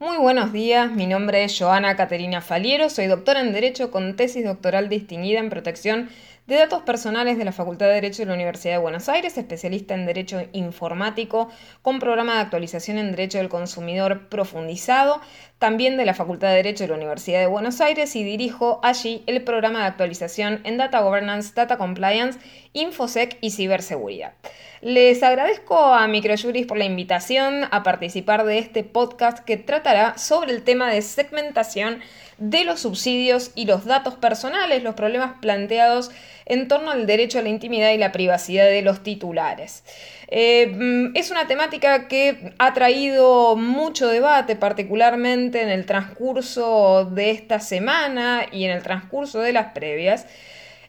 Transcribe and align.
Muy 0.00 0.16
buenos 0.18 0.52
días, 0.52 0.92
mi 0.92 1.08
nombre 1.08 1.42
es 1.42 1.58
Joana 1.58 1.96
Caterina 1.96 2.40
Faliero, 2.40 2.88
soy 2.88 3.08
doctora 3.08 3.40
en 3.40 3.52
Derecho 3.52 3.90
con 3.90 4.14
tesis 4.14 4.44
doctoral 4.44 4.88
distinguida 4.88 5.40
en 5.40 5.50
protección 5.50 6.08
de 6.48 6.56
datos 6.56 6.82
personales 6.82 7.36
de 7.36 7.44
la 7.44 7.52
Facultad 7.52 7.88
de 7.88 7.92
Derecho 7.92 8.22
de 8.22 8.26
la 8.26 8.32
Universidad 8.32 8.72
de 8.72 8.78
Buenos 8.78 9.10
Aires, 9.10 9.36
especialista 9.36 9.92
en 9.92 10.06
Derecho 10.06 10.40
Informático 10.52 11.50
con 11.82 11.98
programa 11.98 12.36
de 12.36 12.40
actualización 12.40 12.96
en 12.96 13.10
Derecho 13.10 13.36
del 13.36 13.50
Consumidor 13.50 14.30
profundizado, 14.30 15.20
también 15.58 15.98
de 15.98 16.06
la 16.06 16.14
Facultad 16.14 16.48
de 16.48 16.54
Derecho 16.54 16.84
de 16.84 16.88
la 16.88 16.96
Universidad 16.96 17.40
de 17.40 17.48
Buenos 17.48 17.82
Aires 17.82 18.16
y 18.16 18.24
dirijo 18.24 18.80
allí 18.82 19.24
el 19.26 19.44
programa 19.44 19.80
de 19.80 19.86
actualización 19.88 20.62
en 20.64 20.78
Data 20.78 21.00
Governance, 21.00 21.52
Data 21.54 21.76
Compliance, 21.76 22.38
Infosec 22.72 23.36
y 23.42 23.50
Ciberseguridad. 23.50 24.32
Les 24.80 25.22
agradezco 25.22 25.76
a 25.76 26.08
Microjuris 26.08 26.64
por 26.64 26.78
la 26.78 26.86
invitación 26.86 27.64
a 27.70 27.82
participar 27.82 28.46
de 28.46 28.58
este 28.58 28.84
podcast 28.84 29.40
que 29.40 29.58
tratará 29.58 30.16
sobre 30.16 30.52
el 30.52 30.62
tema 30.62 30.88
de 30.88 31.02
segmentación 31.02 32.00
de 32.38 32.64
los 32.64 32.80
subsidios 32.80 33.50
y 33.54 33.66
los 33.66 33.84
datos 33.84 34.14
personales, 34.14 34.82
los 34.82 34.94
problemas 34.94 35.34
planteados 35.40 36.10
en 36.46 36.68
torno 36.68 36.90
al 36.90 37.06
derecho 37.06 37.38
a 37.38 37.42
la 37.42 37.48
intimidad 37.48 37.90
y 37.92 37.98
la 37.98 38.12
privacidad 38.12 38.66
de 38.66 38.82
los 38.82 39.02
titulares. 39.02 39.84
Eh, 40.28 40.68
mm, 40.68 41.16
es 41.16 41.30
una 41.30 41.46
temática 41.46 42.08
que 42.08 42.52
ha 42.58 42.74
traído 42.74 43.56
mucho 43.56 44.08
debate, 44.08 44.56
particularmente 44.56 45.62
en 45.62 45.68
el 45.68 45.84
transcurso 45.84 47.06
de 47.10 47.30
esta 47.30 47.60
semana 47.60 48.46
y 48.52 48.64
en 48.64 48.70
el 48.70 48.82
transcurso 48.82 49.40
de 49.40 49.52
las 49.52 49.72
previas. 49.72 50.26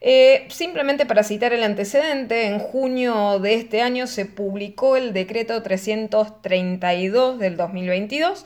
Eh, 0.02 0.46
simplemente 0.50 1.06
para 1.06 1.24
citar 1.24 1.52
el 1.52 1.64
antecedente, 1.64 2.46
en 2.46 2.60
junio 2.60 3.40
de 3.40 3.56
este 3.56 3.82
año 3.82 4.08
se 4.08 4.26
publicó 4.26 4.96
el 4.96 5.12
decreto 5.12 5.62
332 5.62 7.38
del 7.38 7.58
2022 7.58 8.46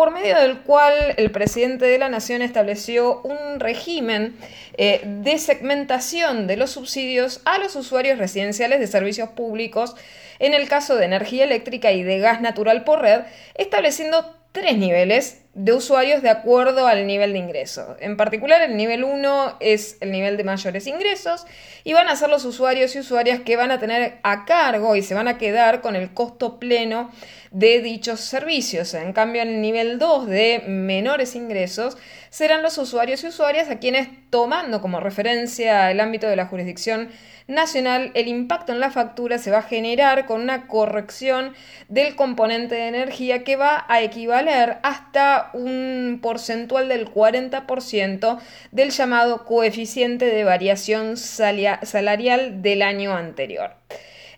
por 0.00 0.12
medio 0.12 0.40
del 0.40 0.60
cual 0.60 1.12
el 1.18 1.30
presidente 1.30 1.84
de 1.84 1.98
la 1.98 2.08
Nación 2.08 2.40
estableció 2.40 3.20
un 3.20 3.60
régimen 3.60 4.34
eh, 4.78 5.02
de 5.04 5.36
segmentación 5.36 6.46
de 6.46 6.56
los 6.56 6.70
subsidios 6.70 7.42
a 7.44 7.58
los 7.58 7.76
usuarios 7.76 8.18
residenciales 8.18 8.80
de 8.80 8.86
servicios 8.86 9.28
públicos 9.28 9.94
en 10.38 10.54
el 10.54 10.70
caso 10.70 10.96
de 10.96 11.04
energía 11.04 11.44
eléctrica 11.44 11.92
y 11.92 12.02
de 12.02 12.18
gas 12.18 12.40
natural 12.40 12.82
por 12.84 13.02
red, 13.02 13.24
estableciendo 13.56 14.34
tres 14.52 14.78
niveles 14.78 15.39
de 15.54 15.72
usuarios 15.72 16.22
de 16.22 16.30
acuerdo 16.30 16.86
al 16.86 17.06
nivel 17.06 17.32
de 17.32 17.40
ingreso. 17.40 17.96
En 17.98 18.16
particular, 18.16 18.62
el 18.62 18.76
nivel 18.76 19.02
1 19.02 19.56
es 19.58 19.96
el 20.00 20.12
nivel 20.12 20.36
de 20.36 20.44
mayores 20.44 20.86
ingresos 20.86 21.44
y 21.82 21.92
van 21.92 22.08
a 22.08 22.14
ser 22.14 22.30
los 22.30 22.44
usuarios 22.44 22.94
y 22.94 23.00
usuarias 23.00 23.40
que 23.40 23.56
van 23.56 23.72
a 23.72 23.80
tener 23.80 24.18
a 24.22 24.44
cargo 24.44 24.94
y 24.94 25.02
se 25.02 25.14
van 25.14 25.26
a 25.26 25.38
quedar 25.38 25.80
con 25.80 25.96
el 25.96 26.14
costo 26.14 26.60
pleno 26.60 27.10
de 27.50 27.80
dichos 27.80 28.20
servicios. 28.20 28.94
En 28.94 29.12
cambio, 29.12 29.42
el 29.42 29.60
nivel 29.60 29.98
2 29.98 30.28
de 30.28 30.62
menores 30.68 31.34
ingresos 31.34 31.98
serán 32.30 32.62
los 32.62 32.78
usuarios 32.78 33.24
y 33.24 33.26
usuarias 33.26 33.70
a 33.70 33.80
quienes, 33.80 34.08
tomando 34.30 34.80
como 34.80 35.00
referencia 35.00 35.90
el 35.90 35.98
ámbito 35.98 36.28
de 36.28 36.36
la 36.36 36.46
jurisdicción 36.46 37.10
nacional, 37.50 38.12
el 38.14 38.28
impacto 38.28 38.72
en 38.72 38.80
la 38.80 38.90
factura 38.90 39.38
se 39.38 39.50
va 39.50 39.58
a 39.58 39.62
generar 39.62 40.26
con 40.26 40.40
una 40.40 40.66
corrección 40.68 41.52
del 41.88 42.14
componente 42.14 42.76
de 42.76 42.88
energía 42.88 43.44
que 43.44 43.56
va 43.56 43.84
a 43.88 44.00
equivaler 44.02 44.78
hasta 44.82 45.39
un 45.52 46.18
porcentual 46.22 46.88
del 46.88 47.08
40% 47.08 48.38
del 48.72 48.90
llamado 48.90 49.44
coeficiente 49.44 50.26
de 50.26 50.44
variación 50.44 51.16
salarial 51.16 52.62
del 52.62 52.82
año 52.82 53.14
anterior. 53.14 53.72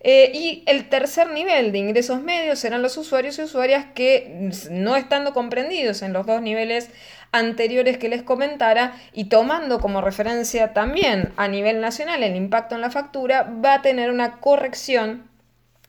Eh, 0.04 0.32
y 0.34 0.64
el 0.66 0.88
tercer 0.88 1.30
nivel 1.30 1.70
de 1.70 1.78
ingresos 1.78 2.20
medios 2.20 2.58
serán 2.58 2.82
los 2.82 2.96
usuarios 2.96 3.38
y 3.38 3.42
usuarias 3.42 3.86
que 3.94 4.50
no 4.70 4.96
estando 4.96 5.32
comprendidos 5.32 6.02
en 6.02 6.12
los 6.12 6.26
dos 6.26 6.42
niveles 6.42 6.90
anteriores 7.30 7.98
que 7.98 8.08
les 8.08 8.22
comentara 8.22 8.94
y 9.12 9.24
tomando 9.24 9.80
como 9.80 10.00
referencia 10.00 10.72
también 10.72 11.32
a 11.36 11.46
nivel 11.46 11.80
nacional 11.80 12.22
el 12.22 12.34
impacto 12.34 12.74
en 12.74 12.80
la 12.80 12.90
factura, 12.90 13.44
va 13.64 13.74
a 13.74 13.82
tener 13.82 14.10
una 14.10 14.40
corrección 14.40 15.30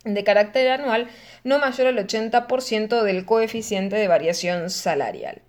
de 0.03 0.23
carácter 0.23 0.69
anual 0.69 1.07
no 1.43 1.59
mayor 1.59 1.87
al 1.87 1.97
80% 1.97 3.03
del 3.03 3.25
coeficiente 3.25 3.95
de 3.95 4.07
variación 4.07 4.69
salarial. 4.69 5.41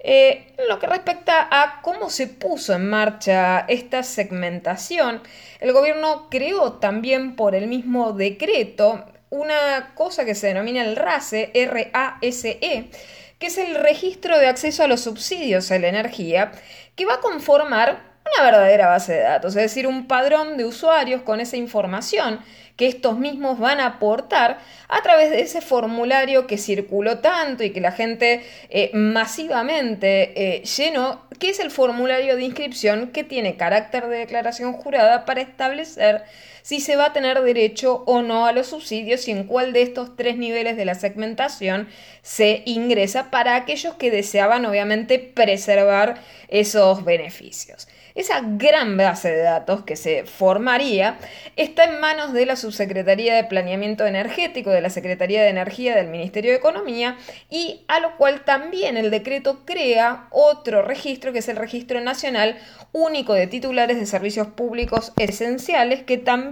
Eh, 0.00 0.52
lo 0.68 0.80
que 0.80 0.88
respecta 0.88 1.46
a 1.50 1.80
cómo 1.82 2.10
se 2.10 2.26
puso 2.26 2.74
en 2.74 2.90
marcha 2.90 3.60
esta 3.68 4.02
segmentación, 4.02 5.22
el 5.60 5.72
gobierno 5.72 6.28
creó 6.28 6.74
también 6.74 7.36
por 7.36 7.54
el 7.54 7.68
mismo 7.68 8.12
decreto 8.12 9.04
una 9.30 9.94
cosa 9.94 10.24
que 10.24 10.34
se 10.34 10.48
denomina 10.48 10.82
el 10.82 10.96
RASE, 10.96 11.52
R-A-S-E, 11.54 12.90
que 13.38 13.46
es 13.46 13.58
el 13.58 13.76
registro 13.76 14.38
de 14.38 14.48
acceso 14.48 14.82
a 14.82 14.88
los 14.88 15.00
subsidios 15.00 15.70
a 15.70 15.78
la 15.78 15.88
energía, 15.88 16.52
que 16.96 17.06
va 17.06 17.14
a 17.14 17.20
conformar 17.20 18.12
una 18.36 18.44
verdadera 18.44 18.88
base 18.88 19.14
de 19.14 19.20
datos, 19.20 19.56
es 19.56 19.62
decir, 19.62 19.86
un 19.86 20.06
padrón 20.06 20.56
de 20.56 20.64
usuarios 20.64 21.22
con 21.22 21.40
esa 21.40 21.56
información 21.56 22.40
que 22.82 22.88
estos 22.88 23.16
mismos 23.16 23.60
van 23.60 23.78
a 23.78 23.86
aportar 23.86 24.58
a 24.88 25.02
través 25.02 25.30
de 25.30 25.40
ese 25.40 25.60
formulario 25.60 26.48
que 26.48 26.58
circuló 26.58 27.20
tanto 27.20 27.62
y 27.62 27.70
que 27.70 27.80
la 27.80 27.92
gente 27.92 28.44
eh, 28.70 28.90
masivamente 28.92 30.32
eh, 30.56 30.62
llenó, 30.64 31.22
que 31.38 31.50
es 31.50 31.60
el 31.60 31.70
formulario 31.70 32.34
de 32.34 32.42
inscripción 32.42 33.12
que 33.12 33.22
tiene 33.22 33.56
carácter 33.56 34.08
de 34.08 34.16
declaración 34.16 34.72
jurada 34.72 35.24
para 35.26 35.42
establecer 35.42 36.24
si 36.62 36.80
se 36.80 36.96
va 36.96 37.06
a 37.06 37.12
tener 37.12 37.40
derecho 37.42 38.02
o 38.06 38.22
no 38.22 38.46
a 38.46 38.52
los 38.52 38.68
subsidios 38.68 39.28
y 39.28 39.32
en 39.32 39.44
cuál 39.44 39.72
de 39.72 39.82
estos 39.82 40.16
tres 40.16 40.36
niveles 40.36 40.76
de 40.76 40.84
la 40.84 40.94
segmentación 40.94 41.88
se 42.22 42.62
ingresa 42.66 43.30
para 43.30 43.56
aquellos 43.56 43.94
que 43.94 44.10
deseaban 44.10 44.64
obviamente 44.64 45.18
preservar 45.18 46.20
esos 46.48 47.04
beneficios. 47.04 47.88
Esa 48.14 48.42
gran 48.44 48.98
base 48.98 49.30
de 49.30 49.42
datos 49.42 49.84
que 49.84 49.96
se 49.96 50.24
formaría 50.24 51.16
está 51.56 51.84
en 51.84 51.98
manos 51.98 52.34
de 52.34 52.44
la 52.44 52.56
Subsecretaría 52.56 53.34
de 53.34 53.44
Planeamiento 53.44 54.04
Energético 54.04 54.68
de 54.68 54.82
la 54.82 54.90
Secretaría 54.90 55.42
de 55.42 55.48
Energía 55.48 55.96
del 55.96 56.08
Ministerio 56.08 56.50
de 56.50 56.58
Economía 56.58 57.16
y 57.48 57.80
a 57.88 58.00
lo 58.00 58.16
cual 58.18 58.44
también 58.44 58.98
el 58.98 59.10
decreto 59.10 59.64
crea 59.64 60.26
otro 60.30 60.82
registro 60.82 61.32
que 61.32 61.38
es 61.38 61.48
el 61.48 61.56
Registro 61.56 62.02
Nacional 62.02 62.58
Único 62.92 63.32
de 63.32 63.46
Titulares 63.46 63.98
de 63.98 64.04
Servicios 64.04 64.48
Públicos 64.48 65.12
Esenciales 65.16 66.02
que 66.02 66.18
también 66.18 66.51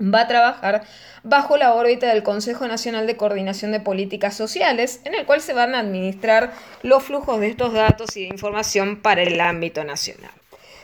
va 0.00 0.20
a 0.22 0.28
trabajar 0.28 0.82
bajo 1.22 1.56
la 1.56 1.74
órbita 1.74 2.08
del 2.08 2.22
Consejo 2.22 2.66
Nacional 2.68 3.06
de 3.06 3.16
Coordinación 3.16 3.72
de 3.72 3.80
Políticas 3.80 4.36
Sociales, 4.36 5.00
en 5.04 5.14
el 5.14 5.26
cual 5.26 5.40
se 5.40 5.54
van 5.54 5.74
a 5.74 5.80
administrar 5.80 6.52
los 6.82 7.02
flujos 7.02 7.40
de 7.40 7.48
estos 7.48 7.72
datos 7.72 8.16
y 8.16 8.22
de 8.22 8.28
información 8.28 9.00
para 9.00 9.22
el 9.22 9.40
ámbito 9.40 9.84
nacional. 9.84 10.30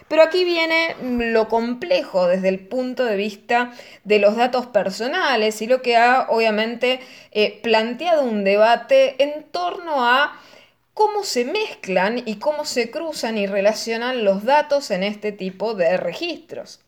Pero 0.09 0.25
aquí 0.25 0.45
viene 0.45 0.95
lo 1.33 1.49
complejo 1.49 2.27
desde 2.27 2.49
el 2.49 2.59
punto 2.59 3.05
de 3.05 3.17
vista 3.17 3.73
de 4.05 4.19
los 4.19 4.37
datos 4.37 4.67
personales 4.67 5.63
y 5.63 5.67
lo 5.67 5.81
que 5.81 5.97
ha 5.97 6.27
obviamente 6.29 7.01
eh, 7.31 7.61
planteado 7.63 8.23
un 8.23 8.45
debate 8.45 9.23
en 9.23 9.45
torno 9.45 10.05
a 10.05 10.39
cómo 10.95 11.25
se 11.25 11.45
mezclan 11.45 12.23
y 12.27 12.37
cómo 12.37 12.65
se 12.65 12.91
cruzan 12.91 13.39
y 13.39 13.47
relacionan 13.47 14.25
los 14.25 14.45
datos 14.45 14.91
en 14.91 15.03
este 15.03 15.33
tipo 15.33 15.75
de 15.75 15.97
registros. 15.97 16.81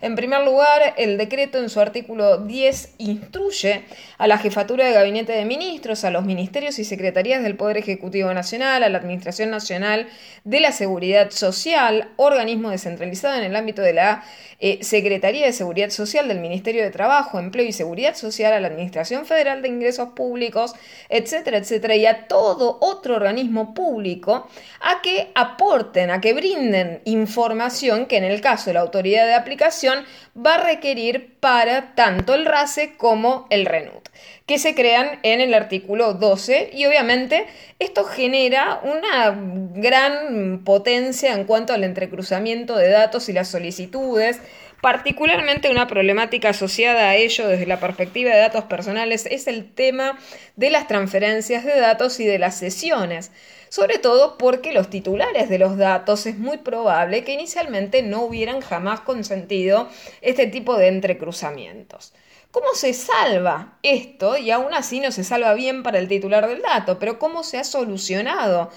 En 0.00 0.16
primer 0.16 0.44
lugar, 0.44 0.94
el 0.96 1.18
decreto 1.18 1.58
en 1.58 1.68
su 1.68 1.80
artículo 1.80 2.38
10 2.38 2.94
instruye 2.98 3.84
a 4.16 4.26
la 4.26 4.38
Jefatura 4.38 4.86
de 4.86 4.92
Gabinete 4.92 5.32
de 5.32 5.44
Ministros, 5.44 6.04
a 6.04 6.10
los 6.10 6.24
ministerios 6.24 6.78
y 6.78 6.84
secretarías 6.84 7.42
del 7.42 7.54
Poder 7.54 7.76
Ejecutivo 7.76 8.32
Nacional, 8.32 8.82
a 8.82 8.88
la 8.88 8.98
Administración 8.98 9.50
Nacional 9.50 10.08
de 10.44 10.60
la 10.60 10.72
Seguridad 10.72 11.30
Social, 11.30 12.08
organismo 12.16 12.70
descentralizado 12.70 13.36
en 13.36 13.44
el 13.44 13.54
ámbito 13.54 13.82
de 13.82 13.92
la 13.92 14.24
eh, 14.60 14.78
Secretaría 14.82 15.46
de 15.46 15.52
Seguridad 15.52 15.90
Social 15.90 16.26
del 16.26 16.40
Ministerio 16.40 16.82
de 16.82 16.90
Trabajo, 16.90 17.38
Empleo 17.38 17.66
y 17.66 17.72
Seguridad 17.72 18.16
Social, 18.16 18.54
a 18.54 18.60
la 18.60 18.68
Administración 18.68 19.26
Federal 19.26 19.62
de 19.62 19.68
Ingresos 19.68 20.08
Públicos, 20.16 20.74
etcétera, 21.10 21.58
etcétera, 21.58 21.94
y 21.96 22.06
a 22.06 22.26
todo 22.26 22.78
otro 22.80 23.14
organismo 23.14 23.27
público 23.74 24.48
a 24.80 25.00
que 25.02 25.30
aporten, 25.34 26.10
a 26.10 26.20
que 26.20 26.32
brinden 26.34 27.00
información 27.04 28.06
que 28.06 28.16
en 28.16 28.24
el 28.24 28.40
caso 28.40 28.70
de 28.70 28.74
la 28.74 28.80
autoridad 28.80 29.26
de 29.26 29.34
aplicación 29.34 30.04
va 30.34 30.54
a 30.54 30.64
requerir 30.64 31.36
para 31.40 31.94
tanto 31.94 32.34
el 32.34 32.46
RACE 32.46 32.96
como 32.96 33.46
el 33.50 33.66
RENUT, 33.66 34.07
que 34.46 34.58
se 34.58 34.74
crean 34.74 35.18
en 35.22 35.40
el 35.40 35.54
artículo 35.54 36.14
12 36.14 36.70
y 36.72 36.86
obviamente 36.86 37.46
esto 37.78 38.04
genera 38.04 38.80
una 38.82 39.36
gran 39.74 40.62
potencia 40.64 41.34
en 41.34 41.44
cuanto 41.44 41.72
al 41.72 41.84
entrecruzamiento 41.84 42.76
de 42.76 42.90
datos 42.90 43.28
y 43.28 43.32
las 43.32 43.48
solicitudes, 43.48 44.40
Particularmente 44.80 45.70
una 45.70 45.88
problemática 45.88 46.50
asociada 46.50 47.10
a 47.10 47.16
ello 47.16 47.48
desde 47.48 47.66
la 47.66 47.80
perspectiva 47.80 48.30
de 48.30 48.38
datos 48.38 48.64
personales 48.64 49.26
es 49.26 49.48
el 49.48 49.72
tema 49.72 50.18
de 50.54 50.70
las 50.70 50.86
transferencias 50.86 51.64
de 51.64 51.80
datos 51.80 52.20
y 52.20 52.26
de 52.26 52.38
las 52.38 52.56
sesiones, 52.56 53.32
sobre 53.70 53.98
todo 53.98 54.38
porque 54.38 54.72
los 54.72 54.88
titulares 54.88 55.48
de 55.48 55.58
los 55.58 55.76
datos 55.76 56.26
es 56.26 56.38
muy 56.38 56.58
probable 56.58 57.24
que 57.24 57.32
inicialmente 57.32 58.02
no 58.02 58.22
hubieran 58.22 58.60
jamás 58.60 59.00
consentido 59.00 59.88
este 60.20 60.46
tipo 60.46 60.76
de 60.76 60.86
entrecruzamientos. 60.86 62.14
¿Cómo 62.50 62.68
se 62.74 62.94
salva 62.94 63.78
esto? 63.82 64.38
Y 64.38 64.50
aún 64.50 64.72
así 64.72 65.00
no 65.00 65.12
se 65.12 65.22
salva 65.22 65.52
bien 65.52 65.82
para 65.82 65.98
el 65.98 66.08
titular 66.08 66.48
del 66.48 66.62
dato, 66.62 66.98
pero 66.98 67.18
¿cómo 67.18 67.42
se 67.44 67.58
ha 67.58 67.64
solucionado 67.64 68.70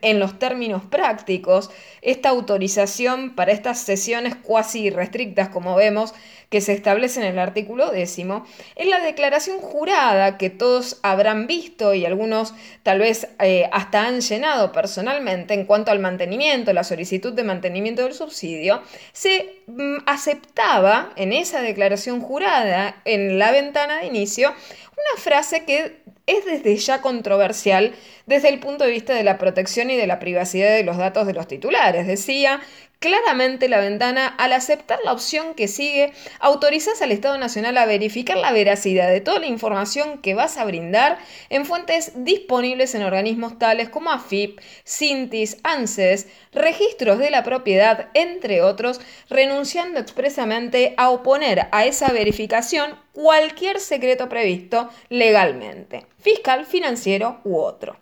en 0.00 0.18
los 0.18 0.38
términos 0.38 0.82
prácticos 0.86 1.70
esta 2.00 2.30
autorización 2.30 3.34
para 3.34 3.52
estas 3.52 3.80
sesiones 3.80 4.34
cuasi 4.34 4.88
restrictas, 4.88 5.50
como 5.50 5.76
vemos, 5.76 6.14
que 6.50 6.60
se 6.60 6.72
establece 6.72 7.20
en 7.20 7.26
el 7.26 7.38
artículo 7.38 7.90
décimo, 7.90 8.46
en 8.76 8.90
la 8.90 9.00
declaración 9.00 9.58
jurada 9.58 10.38
que 10.38 10.50
todos 10.50 10.98
habrán 11.02 11.46
visto 11.46 11.94
y 11.94 12.06
algunos 12.06 12.54
tal 12.82 13.00
vez 13.00 13.28
eh, 13.38 13.68
hasta 13.72 14.06
han 14.06 14.20
llenado 14.20 14.72
personalmente 14.72 15.54
en 15.54 15.66
cuanto 15.66 15.90
al 15.90 15.98
mantenimiento, 15.98 16.72
la 16.72 16.84
solicitud 16.84 17.32
de 17.32 17.44
mantenimiento 17.44 18.02
del 18.02 18.14
subsidio, 18.14 18.82
se 19.12 19.60
mm, 19.66 19.98
aceptaba 20.06 21.12
en 21.16 21.32
esa 21.32 21.60
declaración 21.60 22.20
jurada, 22.20 22.96
en 23.04 23.38
la 23.38 23.52
ventana 23.52 23.98
de 23.98 24.06
inicio, 24.06 24.48
una 24.50 25.22
frase 25.22 25.64
que 25.64 26.00
es 26.26 26.44
desde 26.44 26.76
ya 26.76 27.00
controversial 27.00 27.94
desde 28.26 28.50
el 28.50 28.60
punto 28.60 28.84
de 28.84 28.90
vista 28.90 29.14
de 29.14 29.24
la 29.24 29.38
protección 29.38 29.90
y 29.90 29.96
de 29.96 30.06
la 30.06 30.18
privacidad 30.18 30.68
de 30.68 30.84
los 30.84 30.98
datos 30.98 31.26
de 31.26 31.32
los 31.32 31.48
titulares. 31.48 32.06
Decía, 32.06 32.60
claramente 32.98 33.68
la 33.68 33.80
ventana, 33.80 34.26
al 34.26 34.52
aceptar 34.52 34.98
la 35.04 35.12
opción 35.12 35.54
que 35.54 35.68
sigue, 35.68 36.12
autorizas 36.40 37.00
al 37.00 37.12
Estado 37.12 37.38
Nacional 37.38 37.76
a 37.76 37.86
verificar 37.86 38.36
la 38.36 38.52
veracidad 38.52 39.08
de 39.08 39.20
toda 39.20 39.38
la 39.38 39.46
información 39.46 40.18
que 40.18 40.34
vas 40.34 40.56
a 40.56 40.64
brindar 40.64 41.18
en 41.48 41.64
fuentes 41.64 42.12
disponibles 42.24 42.94
en 42.94 43.02
organismos 43.02 43.58
tales 43.58 43.88
como 43.88 44.10
AFIP, 44.10 44.60
CINTIS, 44.84 45.58
ANSES, 45.62 46.26
registros 46.52 47.18
de 47.18 47.30
la 47.30 47.44
propiedad, 47.44 48.08
entre 48.14 48.62
otros, 48.62 49.00
renunciando 49.28 50.00
expresamente 50.00 50.94
a 50.96 51.10
oponer 51.10 51.68
a 51.70 51.84
esa 51.84 52.12
verificación 52.12 52.98
cualquier 53.12 53.80
secreto 53.80 54.28
previsto 54.28 54.90
legalmente, 55.08 56.06
fiscal, 56.18 56.66
financiero 56.66 57.40
u 57.44 57.58
otro 57.58 57.96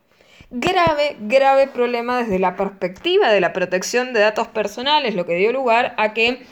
grave, 0.50 1.16
grave 1.20 1.66
problema 1.66 2.18
desde 2.18 2.38
la 2.38 2.56
perspectiva 2.56 3.30
de 3.30 3.40
la 3.40 3.52
protección 3.52 4.12
de 4.12 4.20
datos 4.20 4.48
personales, 4.48 5.14
lo 5.14 5.26
que 5.26 5.34
dio 5.34 5.52
lugar 5.52 5.94
a 5.96 6.14
que 6.14 6.42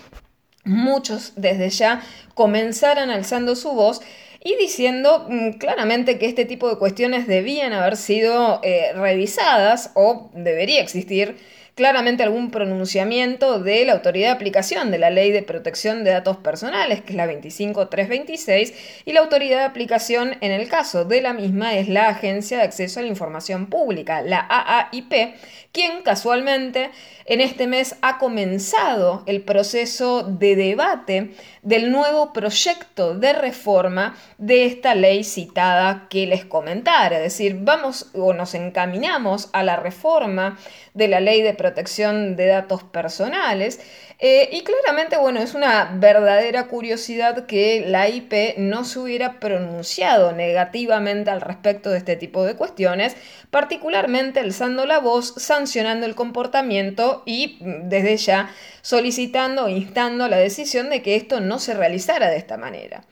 muchos 0.64 1.32
desde 1.37 1.70
ya 1.70 2.02
comenzaran 2.35 3.11
alzando 3.11 3.55
su 3.55 3.73
voz 3.73 4.00
y 4.43 4.56
diciendo 4.56 5.26
mm, 5.29 5.52
claramente 5.52 6.19
que 6.19 6.26
este 6.26 6.44
tipo 6.44 6.69
de 6.69 6.79
cuestiones 6.79 7.26
debían 7.26 7.73
haber 7.73 7.96
sido 7.96 8.61
eh, 8.62 8.93
revisadas 8.94 9.91
o 9.94 10.31
debería 10.35 10.82
existir 10.82 11.37
claramente 11.75 12.23
algún 12.23 12.50
pronunciamiento 12.50 13.59
de 13.59 13.85
la 13.85 13.94
autoridad 13.94 14.29
de 14.29 14.35
aplicación 14.35 14.91
de 14.91 14.99
la 14.99 15.11
Ley 15.11 15.32
de 15.32 15.43
Protección 15.43 16.05
de 16.05 16.12
Datos 16.12 16.37
Personales, 16.37 17.00
que 17.00 17.12
es 17.12 17.17
la 17.17 17.26
25326, 17.26 18.75
y 19.05 19.12
la 19.12 19.21
autoridad 19.21 19.59
de 19.59 19.65
aplicación 19.65 20.37
en 20.41 20.53
el 20.53 20.69
caso 20.69 21.05
de 21.05 21.21
la 21.21 21.32
misma 21.32 21.75
es 21.75 21.88
la 21.88 22.09
Agencia 22.09 22.59
de 22.59 22.65
Acceso 22.65 23.00
a 23.00 23.03
la 23.03 23.09
Información 23.09 23.67
Pública, 23.67 24.23
la 24.23 24.47
AAIP, 24.49 25.35
quien 25.73 26.03
casualmente 26.03 26.91
en 27.26 27.41
este 27.41 27.67
mes 27.67 27.97
ha 28.00 28.19
comenzado 28.19 29.25
el 29.26 29.43
proceso 29.43 30.23
de 30.23 30.55
debate 30.55 31.32
del 31.62 31.91
nuevo 31.91 32.32
proyecto 32.32 33.19
de 33.19 33.32
reforma 33.32 34.15
de 34.38 34.67
esta 34.67 34.94
ley 34.94 35.25
citada 35.25 36.06
que 36.09 36.26
les 36.26 36.44
comentara. 36.44 37.17
Es 37.17 37.23
decir, 37.23 37.56
vamos 37.61 38.11
o 38.15 38.32
nos 38.35 38.55
encaminamos 38.55 39.49
a 39.53 39.65
la 39.65 39.76
reforma 39.76 40.59
de 40.93 41.09
la 41.09 41.19
ley 41.19 41.43
de 41.43 41.55
protección 41.64 42.37
de 42.37 42.46
datos 42.49 42.82
personales 42.82 43.81
eh, 44.19 44.50
y 44.52 44.61
claramente, 44.61 45.16
bueno, 45.16 45.40
es 45.40 45.55
una 45.55 45.93
verdadera 45.94 46.69
curiosidad 46.69 47.46
que 47.46 47.84
la 47.87 48.06
IP 48.06 48.58
no 48.58 48.84
se 48.84 48.99
hubiera 48.99 49.40
pronunciado 49.40 50.32
negativamente 50.32 51.31
al 51.31 51.40
respecto 51.40 51.88
de 51.88 51.96
este 51.96 52.16
tipo 52.16 52.44
de 52.44 52.55
cuestiones, 52.55 53.16
particularmente 53.50 54.40
alzando 54.40 54.84
la 54.84 55.00
voz, 55.00 55.32
sancionando 55.38 56.05
el 56.05 56.14
comportamiento 56.14 57.22
y 57.25 57.56
mm, 57.61 57.88
desde 57.88 58.19
ya 58.19 58.50
solicitando 58.82 59.64
o 59.64 59.69
instando 59.70 60.28
la 60.28 60.37
decisión 60.37 60.90
de 60.90 61.00
que 61.00 61.16
esto 61.16 61.40
no 61.40 61.58
se 61.58 61.72
realizara 61.72 62.28
de 62.28 62.37
esta 62.37 62.58
manera. 62.58 63.05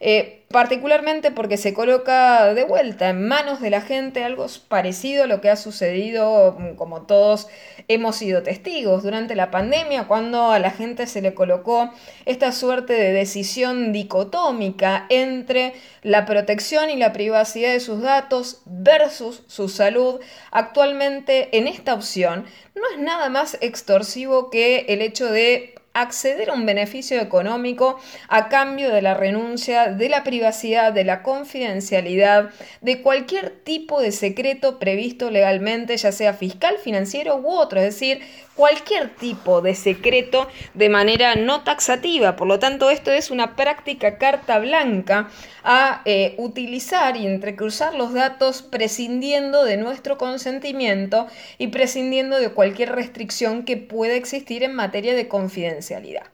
Eh, 0.00 0.44
particularmente 0.48 1.30
porque 1.30 1.56
se 1.56 1.74
coloca 1.74 2.54
de 2.54 2.64
vuelta 2.64 3.10
en 3.10 3.26
manos 3.26 3.60
de 3.60 3.70
la 3.70 3.80
gente 3.80 4.24
algo 4.24 4.46
parecido 4.68 5.24
a 5.24 5.26
lo 5.26 5.40
que 5.40 5.50
ha 5.50 5.56
sucedido, 5.56 6.56
mm, 6.58 6.76
como 6.76 7.02
todos 7.02 7.48
hemos 7.88 8.16
sido 8.16 8.42
testigos 8.42 9.02
durante 9.02 9.34
la 9.34 9.50
pandemia, 9.50 10.06
cuando 10.06 10.50
a 10.50 10.58
la 10.58 10.70
gente 10.70 11.06
se 11.06 11.20
le 11.20 11.34
colocó 11.34 11.90
esta 12.26 12.52
suerte 12.52 12.92
de 12.94 13.12
decisión 13.12 13.92
dicotómica 13.92 15.06
entre 15.10 15.74
la 16.02 16.24
protección 16.24 16.90
y 16.90 16.96
la 16.96 17.12
privacidad 17.12 17.72
de 17.72 17.80
sus 17.80 18.00
datos 18.00 18.62
versus 18.64 19.42
su 19.48 19.68
salud. 19.68 20.20
Actualmente 20.50 21.56
en 21.58 21.66
esta 21.66 21.92
opción 21.94 22.46
no 22.74 22.82
es 22.94 22.98
nada 22.98 23.28
más 23.28 23.58
extorsivo 23.60 24.50
que 24.50 24.86
el 24.88 25.02
hecho 25.02 25.30
de 25.30 25.74
acceder 26.00 26.50
a 26.50 26.54
un 26.54 26.66
beneficio 26.66 27.20
económico 27.20 27.98
a 28.28 28.48
cambio 28.48 28.90
de 28.92 29.02
la 29.02 29.14
renuncia 29.14 29.88
de 29.88 30.08
la 30.08 30.24
privacidad, 30.24 30.92
de 30.92 31.04
la 31.04 31.22
confidencialidad, 31.22 32.50
de 32.80 33.02
cualquier 33.02 33.50
tipo 33.50 34.00
de 34.00 34.12
secreto 34.12 34.78
previsto 34.78 35.30
legalmente, 35.30 35.96
ya 35.96 36.12
sea 36.12 36.34
fiscal, 36.34 36.76
financiero 36.78 37.36
u 37.36 37.50
otro, 37.50 37.80
es 37.80 37.94
decir, 37.94 38.20
cualquier 38.58 39.14
tipo 39.14 39.62
de 39.62 39.76
secreto 39.76 40.48
de 40.74 40.88
manera 40.88 41.36
no 41.36 41.62
taxativa. 41.62 42.34
Por 42.34 42.48
lo 42.48 42.58
tanto, 42.58 42.90
esto 42.90 43.12
es 43.12 43.30
una 43.30 43.54
práctica 43.54 44.18
carta 44.18 44.58
blanca 44.58 45.30
a 45.62 46.02
eh, 46.04 46.34
utilizar 46.38 47.16
y 47.16 47.24
entrecruzar 47.24 47.94
los 47.94 48.12
datos 48.12 48.62
prescindiendo 48.62 49.62
de 49.64 49.76
nuestro 49.76 50.18
consentimiento 50.18 51.28
y 51.56 51.68
prescindiendo 51.68 52.40
de 52.40 52.50
cualquier 52.50 52.96
restricción 52.96 53.64
que 53.64 53.76
pueda 53.76 54.14
existir 54.14 54.64
en 54.64 54.74
materia 54.74 55.14
de 55.14 55.28
confidencialidad. 55.28 56.24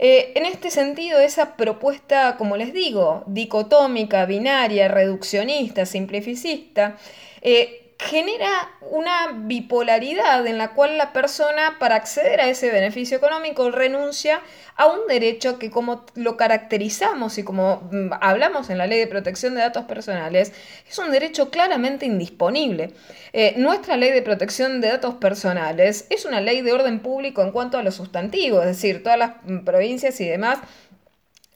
Eh, 0.00 0.32
en 0.34 0.46
este 0.46 0.72
sentido, 0.72 1.20
esa 1.20 1.56
propuesta, 1.56 2.36
como 2.36 2.56
les 2.56 2.72
digo, 2.72 3.22
dicotómica, 3.28 4.26
binaria, 4.26 4.88
reduccionista, 4.88 5.86
simplificista, 5.86 6.96
eh, 7.42 7.83
genera 8.04 8.70
una 8.80 9.32
bipolaridad 9.34 10.46
en 10.46 10.58
la 10.58 10.72
cual 10.72 10.98
la 10.98 11.12
persona 11.12 11.78
para 11.78 11.96
acceder 11.96 12.40
a 12.40 12.48
ese 12.48 12.70
beneficio 12.70 13.16
económico 13.16 13.70
renuncia 13.70 14.40
a 14.76 14.86
un 14.86 15.06
derecho 15.08 15.58
que 15.58 15.70
como 15.70 16.04
lo 16.14 16.36
caracterizamos 16.36 17.38
y 17.38 17.44
como 17.44 17.88
mm, 17.90 18.10
hablamos 18.20 18.68
en 18.70 18.78
la 18.78 18.86
ley 18.86 18.98
de 18.98 19.06
protección 19.06 19.54
de 19.54 19.62
datos 19.62 19.84
personales, 19.84 20.52
es 20.88 20.98
un 20.98 21.10
derecho 21.10 21.50
claramente 21.50 22.04
indisponible. 22.06 22.92
Eh, 23.32 23.54
nuestra 23.56 23.96
ley 23.96 24.10
de 24.10 24.22
protección 24.22 24.80
de 24.80 24.88
datos 24.88 25.14
personales 25.14 26.06
es 26.10 26.24
una 26.24 26.40
ley 26.40 26.60
de 26.60 26.72
orden 26.72 27.00
público 27.00 27.42
en 27.42 27.52
cuanto 27.52 27.78
a 27.78 27.82
los 27.82 27.94
sustantivos, 27.94 28.60
es 28.62 28.76
decir, 28.76 29.02
todas 29.02 29.18
las 29.18 29.32
mm, 29.44 29.64
provincias 29.64 30.20
y 30.20 30.28
demás 30.28 30.58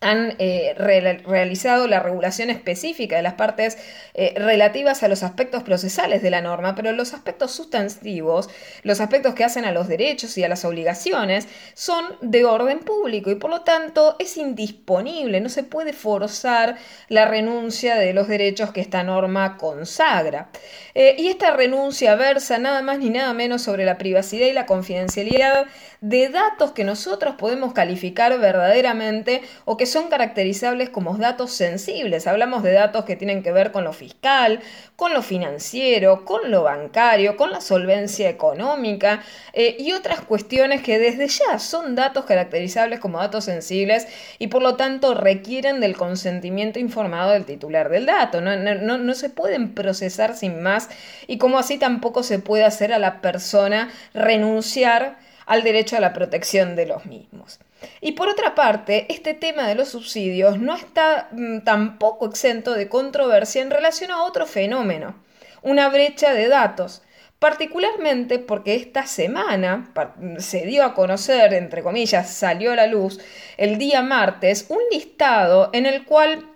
han 0.00 0.36
eh, 0.38 0.74
realizado 0.76 1.88
la 1.88 2.00
regulación 2.00 2.50
específica 2.50 3.16
de 3.16 3.22
las 3.22 3.34
partes 3.34 3.78
eh, 4.14 4.34
relativas 4.36 5.02
a 5.02 5.08
los 5.08 5.24
aspectos 5.24 5.64
procesales 5.64 6.22
de 6.22 6.30
la 6.30 6.40
norma, 6.40 6.76
pero 6.76 6.92
los 6.92 7.14
aspectos 7.14 7.50
sustantivos, 7.50 8.48
los 8.84 9.00
aspectos 9.00 9.34
que 9.34 9.42
hacen 9.42 9.64
a 9.64 9.72
los 9.72 9.88
derechos 9.88 10.38
y 10.38 10.44
a 10.44 10.48
las 10.48 10.64
obligaciones, 10.64 11.48
son 11.74 12.04
de 12.20 12.44
orden 12.44 12.78
público 12.80 13.30
y 13.30 13.34
por 13.34 13.50
lo 13.50 13.62
tanto 13.62 14.14
es 14.20 14.36
indisponible, 14.36 15.40
no 15.40 15.48
se 15.48 15.64
puede 15.64 15.92
forzar 15.92 16.76
la 17.08 17.26
renuncia 17.26 17.96
de 17.96 18.12
los 18.12 18.28
derechos 18.28 18.70
que 18.70 18.80
esta 18.80 19.02
norma 19.02 19.56
consagra. 19.56 20.50
Eh, 20.94 21.16
y 21.18 21.28
esta 21.28 21.50
renuncia 21.50 22.14
versa 22.14 22.58
nada 22.58 22.82
más 22.82 23.00
ni 23.00 23.10
nada 23.10 23.34
menos 23.34 23.62
sobre 23.62 23.84
la 23.84 23.98
privacidad 23.98 24.46
y 24.46 24.52
la 24.52 24.66
confidencialidad 24.66 25.66
de 26.00 26.28
datos 26.28 26.72
que 26.72 26.84
nosotros 26.84 27.34
podemos 27.36 27.72
calificar 27.72 28.38
verdaderamente 28.38 29.42
o 29.64 29.76
que 29.76 29.87
son 29.88 30.08
caracterizables 30.08 30.88
como 30.90 31.16
datos 31.16 31.52
sensibles. 31.52 32.26
Hablamos 32.26 32.62
de 32.62 32.72
datos 32.72 33.04
que 33.04 33.16
tienen 33.16 33.42
que 33.42 33.50
ver 33.50 33.72
con 33.72 33.84
lo 33.84 33.92
fiscal, 33.92 34.60
con 34.94 35.12
lo 35.12 35.22
financiero, 35.22 36.24
con 36.24 36.50
lo 36.50 36.62
bancario, 36.62 37.36
con 37.36 37.50
la 37.50 37.60
solvencia 37.60 38.28
económica 38.28 39.22
eh, 39.52 39.76
y 39.78 39.92
otras 39.92 40.20
cuestiones 40.20 40.82
que 40.82 40.98
desde 40.98 41.28
ya 41.28 41.58
son 41.58 41.94
datos 41.94 42.24
caracterizables 42.24 43.00
como 43.00 43.18
datos 43.18 43.44
sensibles 43.44 44.06
y 44.38 44.46
por 44.46 44.62
lo 44.62 44.76
tanto 44.76 45.14
requieren 45.14 45.80
del 45.80 45.96
consentimiento 45.96 46.78
informado 46.78 47.32
del 47.32 47.44
titular 47.44 47.88
del 47.88 48.06
dato. 48.06 48.40
No, 48.40 48.56
no, 48.56 48.98
no 48.98 49.14
se 49.14 49.30
pueden 49.30 49.74
procesar 49.74 50.36
sin 50.36 50.62
más 50.62 50.88
y 51.26 51.38
como 51.38 51.58
así 51.58 51.78
tampoco 51.78 52.22
se 52.22 52.38
puede 52.38 52.64
hacer 52.64 52.92
a 52.92 52.98
la 52.98 53.20
persona 53.20 53.90
renunciar 54.14 55.27
al 55.48 55.64
derecho 55.64 55.96
a 55.96 56.00
la 56.00 56.12
protección 56.12 56.76
de 56.76 56.86
los 56.86 57.06
mismos. 57.06 57.58
Y 58.00 58.12
por 58.12 58.28
otra 58.28 58.54
parte, 58.54 59.06
este 59.08 59.34
tema 59.34 59.66
de 59.66 59.74
los 59.74 59.88
subsidios 59.88 60.58
no 60.58 60.76
está 60.76 61.28
mm, 61.32 61.60
tampoco 61.60 62.26
exento 62.26 62.74
de 62.74 62.88
controversia 62.88 63.62
en 63.62 63.70
relación 63.70 64.10
a 64.10 64.22
otro 64.22 64.46
fenómeno, 64.46 65.16
una 65.62 65.88
brecha 65.88 66.32
de 66.32 66.48
datos 66.48 67.02
particularmente 67.38 68.38
porque 68.40 68.74
esta 68.74 69.06
semana 69.06 69.92
se 70.38 70.66
dio 70.66 70.84
a 70.84 70.94
conocer, 70.94 71.54
entre 71.54 71.82
comillas, 71.82 72.30
salió 72.30 72.72
a 72.72 72.76
la 72.76 72.86
luz 72.86 73.20
el 73.56 73.78
día 73.78 74.02
martes 74.02 74.66
un 74.68 74.80
listado 74.90 75.70
en 75.72 75.86
el 75.86 76.04
cual 76.04 76.46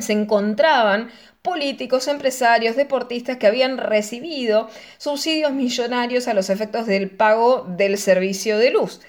se 0.00 0.12
encontraban 0.12 1.10
políticos, 1.46 2.08
empresarios, 2.08 2.74
deportistas 2.74 3.36
que 3.36 3.46
habían 3.46 3.78
recibido 3.78 4.68
subsidios 4.98 5.52
millonarios 5.52 6.26
a 6.26 6.34
los 6.34 6.50
efectos 6.50 6.86
del 6.86 7.08
pago 7.08 7.64
del 7.68 7.98
servicio 7.98 8.58
de 8.58 8.72
luz. 8.72 9.00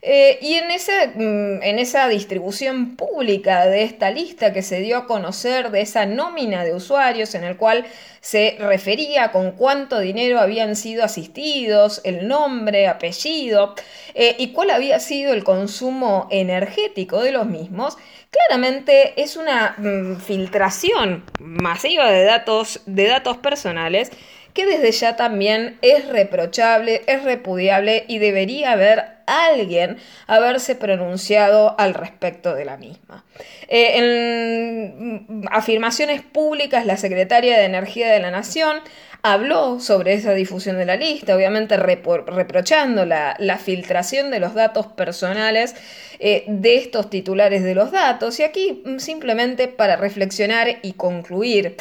Eh, 0.00 0.38
y 0.40 0.54
en, 0.54 0.66
mm, 0.68 1.62
en 1.62 1.78
esa 1.78 2.08
distribución 2.08 2.96
pública 2.96 3.66
de 3.66 3.82
esta 3.82 4.10
lista 4.10 4.52
que 4.52 4.62
se 4.62 4.80
dio 4.80 4.96
a 4.96 5.06
conocer, 5.06 5.70
de 5.70 5.80
esa 5.80 6.06
nómina 6.06 6.64
de 6.64 6.74
usuarios 6.74 7.34
en 7.34 7.44
el 7.44 7.56
cual 7.56 7.84
se 8.20 8.56
refería 8.58 9.32
con 9.32 9.52
cuánto 9.52 9.98
dinero 9.98 10.40
habían 10.40 10.76
sido 10.76 11.04
asistidos, 11.04 12.00
el 12.04 12.28
nombre, 12.28 12.86
apellido 12.86 13.74
eh, 14.14 14.36
y 14.38 14.52
cuál 14.52 14.70
había 14.70 15.00
sido 15.00 15.32
el 15.32 15.44
consumo 15.44 16.28
energético 16.30 17.22
de 17.22 17.32
los 17.32 17.46
mismos, 17.46 17.96
claramente 18.30 19.20
es 19.20 19.36
una 19.36 19.74
mm, 19.78 20.16
filtración 20.16 21.24
masiva 21.40 22.10
de 22.10 22.24
datos, 22.24 22.82
de 22.86 23.06
datos 23.06 23.38
personales 23.38 24.10
que 24.54 24.66
desde 24.66 24.90
ya 24.92 25.16
también 25.16 25.78
es 25.82 26.08
reprochable, 26.08 27.02
es 27.06 27.22
repudiable 27.22 28.04
y 28.08 28.18
debería 28.18 28.72
haber 28.72 29.17
alguien 29.28 29.98
haberse 30.26 30.74
pronunciado 30.74 31.78
al 31.78 31.94
respecto 31.94 32.54
de 32.54 32.64
la 32.64 32.76
misma. 32.76 33.24
Eh, 33.68 33.98
en 33.98 35.46
afirmaciones 35.50 36.22
públicas, 36.22 36.86
la 36.86 36.96
secretaria 36.96 37.58
de 37.58 37.64
Energía 37.64 38.10
de 38.10 38.20
la 38.20 38.30
Nación 38.30 38.80
habló 39.22 39.80
sobre 39.80 40.14
esa 40.14 40.32
difusión 40.32 40.78
de 40.78 40.86
la 40.86 40.96
lista, 40.96 41.34
obviamente 41.34 41.76
reprochando 41.76 43.04
la, 43.04 43.36
filtración 43.62 44.30
de 44.30 44.40
los 44.40 44.54
datos 44.54 44.86
personales 44.86 45.74
eh, 46.20 46.44
de 46.46 46.76
estos 46.76 47.10
titulares 47.10 47.62
de 47.62 47.74
los 47.74 47.90
datos. 47.90 48.38
Y 48.40 48.44
aquí 48.44 48.82
mm, 48.84 48.98
simplemente 48.98 49.68
para 49.68 49.96
reflexionar 49.96 50.78
y 50.82 50.92
concluir. 50.92 51.76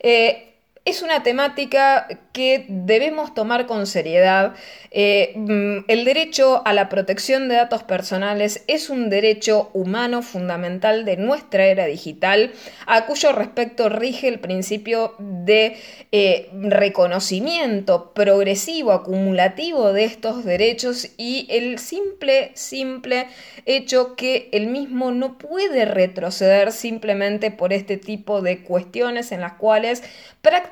Eh, 0.00 0.51
es 0.84 1.02
una 1.02 1.22
temática 1.22 2.08
que 2.32 2.66
debemos 2.68 3.34
tomar 3.34 3.66
con 3.66 3.86
seriedad. 3.86 4.54
Eh, 4.90 5.32
mm, 5.36 5.84
el 5.86 6.04
derecho 6.04 6.62
a 6.64 6.72
la 6.72 6.88
protección 6.88 7.48
de 7.48 7.54
datos 7.54 7.84
personales 7.84 8.64
es 8.66 8.90
un 8.90 9.08
derecho 9.08 9.70
humano 9.74 10.22
fundamental 10.22 11.04
de 11.04 11.16
nuestra 11.16 11.66
era 11.66 11.86
digital, 11.86 12.52
a 12.86 13.06
cuyo 13.06 13.32
respecto 13.32 13.88
rige 13.88 14.26
el 14.26 14.40
principio 14.40 15.14
de 15.18 15.76
eh, 16.10 16.50
reconocimiento 16.52 18.12
progresivo, 18.12 18.90
acumulativo 18.92 19.92
de 19.92 20.04
estos 20.04 20.44
derechos 20.44 21.10
y 21.16 21.46
el 21.48 21.78
simple, 21.78 22.50
simple 22.54 23.28
hecho 23.66 24.16
que 24.16 24.48
el 24.52 24.66
mismo 24.66 25.12
no 25.12 25.38
puede 25.38 25.84
retroceder 25.84 26.72
simplemente 26.72 27.52
por 27.52 27.72
este 27.72 27.98
tipo 27.98 28.42
de 28.42 28.62
cuestiones 28.62 29.30
en 29.30 29.42
las 29.42 29.54
cuales 29.54 30.02
prácticamente 30.40 30.71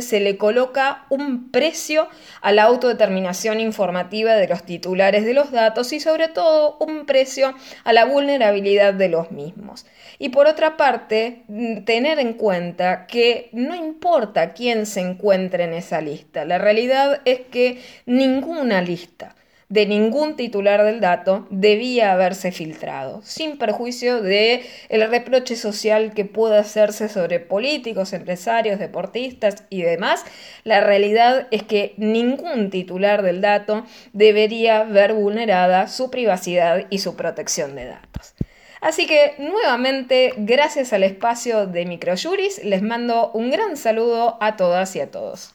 se 0.00 0.20
le 0.20 0.36
coloca 0.36 1.06
un 1.08 1.50
precio 1.50 2.08
a 2.42 2.52
la 2.52 2.64
autodeterminación 2.64 3.58
informativa 3.58 4.34
de 4.34 4.46
los 4.46 4.64
titulares 4.64 5.24
de 5.24 5.32
los 5.32 5.50
datos 5.50 5.92
y 5.92 6.00
sobre 6.00 6.28
todo 6.28 6.76
un 6.78 7.06
precio 7.06 7.54
a 7.84 7.92
la 7.92 8.04
vulnerabilidad 8.04 8.92
de 8.92 9.08
los 9.08 9.30
mismos. 9.30 9.86
Y 10.18 10.28
por 10.28 10.46
otra 10.46 10.76
parte, 10.76 11.42
mm, 11.48 11.84
tener 11.84 12.18
en 12.18 12.34
cuenta 12.34 13.06
que 13.06 13.48
no 13.52 13.74
importa 13.74 14.52
quién 14.52 14.84
se 14.84 15.00
encuentre 15.00 15.64
en 15.64 15.72
esa 15.72 16.00
lista, 16.02 16.44
la 16.44 16.58
realidad 16.58 17.22
es 17.24 17.40
que 17.50 17.80
ninguna 18.04 18.82
lista 18.82 19.34
de 19.70 19.86
ningún 19.86 20.34
titular 20.34 20.84
del 20.84 21.00
dato 21.00 21.46
debía 21.48 22.12
haberse 22.12 22.50
filtrado, 22.50 23.22
sin 23.24 23.56
perjuicio 23.56 24.20
de 24.20 24.66
el 24.88 25.08
reproche 25.08 25.54
social 25.54 26.12
que 26.12 26.24
pueda 26.24 26.58
hacerse 26.58 27.08
sobre 27.08 27.38
políticos, 27.38 28.12
empresarios, 28.12 28.80
deportistas 28.80 29.64
y 29.70 29.82
demás. 29.82 30.24
La 30.64 30.80
realidad 30.80 31.46
es 31.52 31.62
que 31.62 31.94
ningún 31.96 32.70
titular 32.70 33.22
del 33.22 33.40
dato 33.40 33.86
debería 34.12 34.82
ver 34.82 35.14
vulnerada 35.14 35.86
su 35.86 36.10
privacidad 36.10 36.86
y 36.90 36.98
su 36.98 37.14
protección 37.14 37.76
de 37.76 37.86
datos. 37.86 38.34
Así 38.80 39.06
que 39.06 39.34
nuevamente, 39.38 40.32
gracias 40.36 40.92
al 40.92 41.04
espacio 41.04 41.66
de 41.66 41.86
Microjuris, 41.86 42.64
les 42.64 42.82
mando 42.82 43.30
un 43.32 43.50
gran 43.50 43.76
saludo 43.76 44.36
a 44.40 44.56
todas 44.56 44.96
y 44.96 45.00
a 45.00 45.12
todos. 45.12 45.54